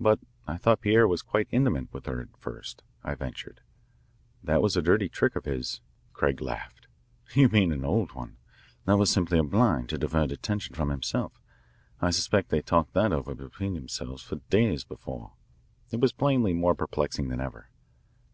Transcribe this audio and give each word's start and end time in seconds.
"But 0.00 0.20
I 0.46 0.56
thought 0.56 0.80
Pierre 0.80 1.06
was 1.06 1.20
quite 1.20 1.48
intimate 1.50 1.92
with 1.92 2.06
her 2.06 2.18
at 2.18 2.34
first," 2.34 2.82
I 3.02 3.14
ventured. 3.14 3.60
"That 4.42 4.62
was 4.62 4.74
a 4.74 4.80
dirty 4.80 5.10
trick 5.10 5.36
of 5.36 5.44
his." 5.44 5.82
Craig 6.14 6.40
laughed. 6.40 6.86
"You 7.34 7.50
mean 7.50 7.70
an 7.70 7.84
old 7.84 8.12
one. 8.12 8.38
That 8.86 8.96
was 8.96 9.10
simply 9.10 9.38
a 9.38 9.42
blind, 9.42 9.90
to 9.90 9.98
divert 9.98 10.32
attention 10.32 10.74
from 10.74 10.88
himself. 10.88 11.42
I 12.00 12.08
suspect 12.08 12.48
they 12.48 12.62
talked 12.62 12.94
that 12.94 13.12
over 13.12 13.34
between 13.34 13.74
themselves 13.74 14.22
for 14.22 14.36
days 14.48 14.82
before." 14.82 15.32
It 15.90 16.00
was 16.00 16.14
plainly 16.14 16.54
more 16.54 16.74
perplexing 16.74 17.28
than 17.28 17.42
ever. 17.42 17.68